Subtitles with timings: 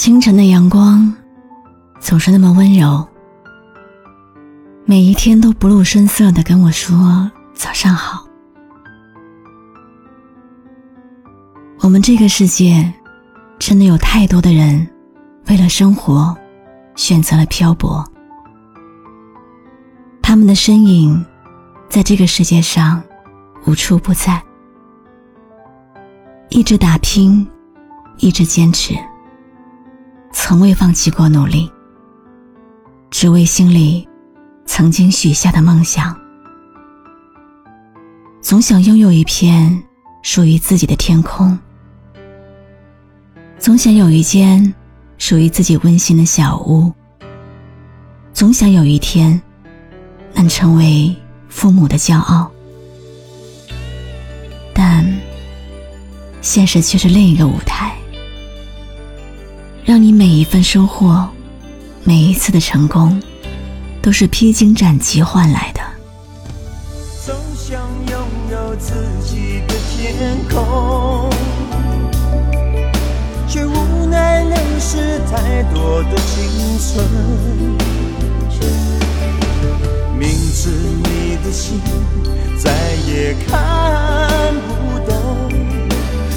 [0.00, 1.14] 清晨的阳光
[2.00, 3.06] 总是那么温柔，
[4.86, 8.26] 每一天都不露声色的跟我说早上好。
[11.80, 12.90] 我们这个世界，
[13.58, 14.88] 真的有太多的人，
[15.48, 16.34] 为了生活，
[16.96, 18.02] 选择了漂泊。
[20.22, 21.22] 他们的身影，
[21.90, 23.02] 在这个世界上
[23.66, 24.42] 无处不在。
[26.48, 27.46] 一直打拼，
[28.16, 28.94] 一直坚持，
[30.32, 31.70] 从未放弃过努力，
[33.10, 34.08] 只为心里
[34.64, 36.16] 曾经许下的梦想。
[38.40, 39.82] 总想拥有一片
[40.22, 41.58] 属于自己的天空。
[43.58, 44.74] 总想有一间
[45.18, 46.92] 属于自己温馨的小屋，
[48.32, 49.40] 总想有一天
[50.32, 51.14] 能成为
[51.48, 52.50] 父母的骄傲，
[54.72, 55.06] 但
[56.40, 57.94] 现实却是另一个舞台，
[59.90, 61.28] 让你每一份收获，
[62.04, 63.20] 每一次的成功，
[64.00, 65.80] 都是披荆斩棘换来的。
[67.26, 68.20] 总想拥
[68.52, 71.28] 有自己的天空。
[73.48, 77.04] 却无奈流失太多的青春。
[80.16, 80.70] 明知
[81.02, 81.80] 你的心
[82.56, 82.70] 再
[83.08, 85.50] 也看不懂，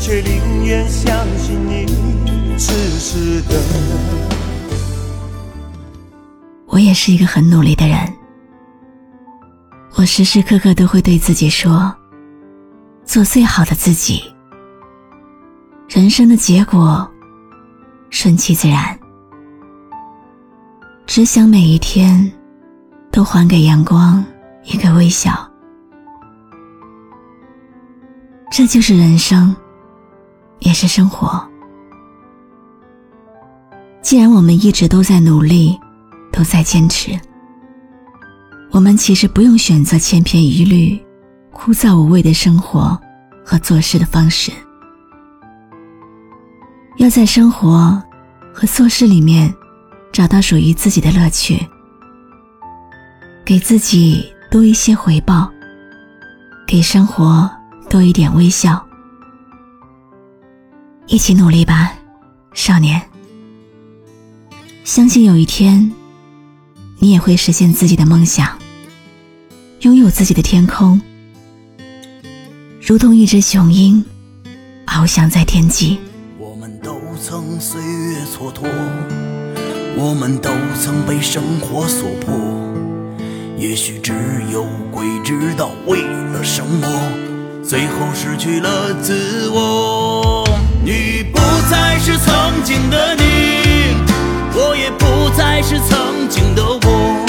[0.00, 1.14] 却宁愿相
[3.14, 3.54] 痴痴的。
[6.66, 7.96] 我也是一个很努力的人，
[9.94, 11.94] 我时时刻刻都会对自己说：
[13.04, 14.20] 做最好的自己。
[15.88, 17.08] 人生的结果，
[18.10, 18.98] 顺其自然。
[21.06, 22.32] 只想每一天
[23.12, 24.24] 都还给阳光
[24.64, 25.48] 一个微笑。
[28.50, 29.54] 这就是人生，
[30.58, 31.48] 也是生活。
[34.04, 35.80] 既然我们一直都在努力，
[36.30, 37.18] 都在坚持，
[38.70, 41.02] 我们其实不用选择千篇一律、
[41.50, 43.00] 枯燥无味的生活
[43.42, 44.52] 和做事的方式。
[46.98, 48.00] 要在生活
[48.52, 49.52] 和做事里面
[50.12, 51.66] 找到属于自己的乐趣，
[53.42, 55.50] 给自己多一些回报，
[56.66, 57.50] 给生活
[57.88, 58.84] 多一点微笑。
[61.06, 61.94] 一起努力吧，
[62.52, 63.00] 少年！
[64.84, 65.90] 相信有一天，
[66.98, 68.58] 你也会实现自己的梦想，
[69.80, 71.00] 拥有自己的天空，
[72.82, 74.04] 如同一只雄鹰，
[74.84, 75.98] 翱翔在天际。
[76.38, 78.68] 我们都曾岁月蹉跎，
[79.96, 82.34] 我们都曾被生活所迫。
[83.56, 84.12] 也许只
[84.52, 86.86] 有鬼知道为了什么，
[87.62, 90.46] 最后失去了自我。
[90.84, 91.38] 你不
[91.70, 93.63] 再是曾经的你，
[94.56, 97.26] 我也不再是曾经的我。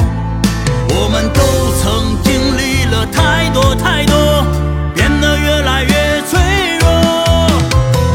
[0.90, 1.42] 我们都
[1.82, 4.46] 曾经历了太多太多，
[4.94, 6.88] 变得越来越脆弱。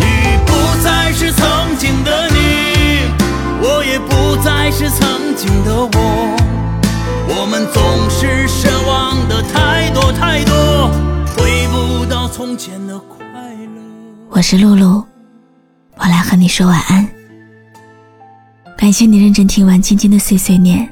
[0.00, 3.10] 你不再是曾经的你，
[3.62, 4.60] 我也不再。
[4.72, 6.36] 是曾经的我，
[7.28, 10.88] 我们总是奢望的太多太多，
[11.36, 13.82] 回不到从前的快乐。
[14.30, 15.04] 我是露露，
[15.96, 17.19] 我来和你说晚安。
[18.80, 20.88] 感谢你认真听完今天的碎碎念。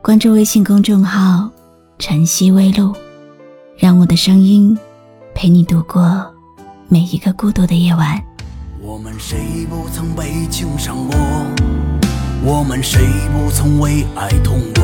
[0.00, 1.46] 关注微信公众号
[2.00, 2.94] “晨曦微露”，
[3.76, 4.76] 让我的声音
[5.34, 6.26] 陪你度过
[6.88, 8.18] 每一个孤独的夜晚。
[8.80, 11.14] 我们谁不曾被情伤过？
[12.42, 13.02] 我们谁
[13.34, 14.82] 不曾为爱痛过？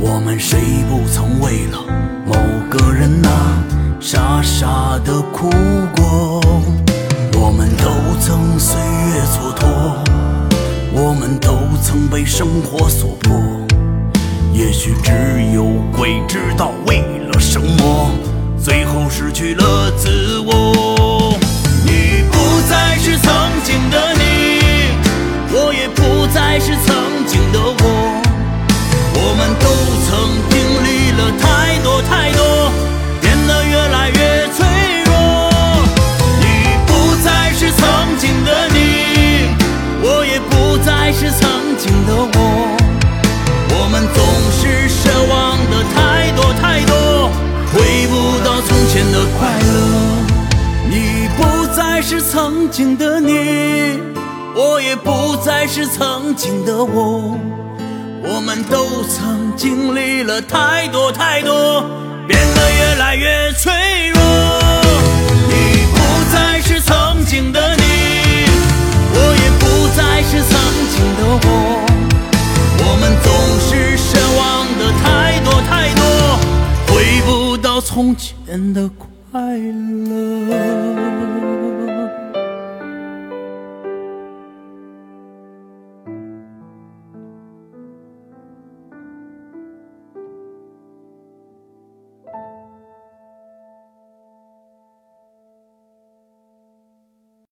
[0.00, 0.58] 我们谁
[0.90, 1.78] 不曾为了
[2.26, 2.34] 某
[2.68, 3.62] 个人啊
[4.00, 5.48] 傻傻的哭
[5.94, 6.40] 过？
[7.40, 10.05] 我们都曾岁月蹉跎，
[11.26, 13.36] 们都曾被生活所迫。
[14.52, 15.10] 也许只
[15.52, 16.98] 有鬼知道为
[17.32, 18.10] 了什么，
[18.56, 21.36] 最后失去了自我。
[21.84, 22.38] 你不
[22.68, 23.32] 再是曾
[23.64, 24.22] 经的你。
[25.52, 26.94] 我也不再是曾
[52.08, 53.98] 是曾经的你
[54.54, 57.36] 我也不再是曾经的我。
[58.22, 61.80] 我们都曾经历了太多太多
[62.28, 63.72] 变得越来越脆
[64.10, 64.20] 弱。
[65.48, 65.98] 你不
[66.32, 67.82] 再是曾经的你
[69.12, 69.66] 我也不
[69.96, 70.54] 再是曾
[70.94, 71.48] 经的我。
[72.86, 73.28] 我们总
[73.66, 76.04] 是奢望的太多太多
[76.86, 78.88] 回不到从前的
[79.32, 81.15] 快乐。